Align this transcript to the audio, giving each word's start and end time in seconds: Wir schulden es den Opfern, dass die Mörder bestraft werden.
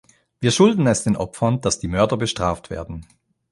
Wir 0.39 0.49
schulden 0.49 0.87
es 0.87 1.03
den 1.03 1.15
Opfern, 1.15 1.61
dass 1.61 1.77
die 1.77 1.87
Mörder 1.87 2.17
bestraft 2.17 2.71
werden. 2.71 3.05